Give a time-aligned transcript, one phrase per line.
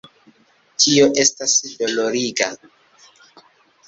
[0.85, 2.47] Tio estas doloriga.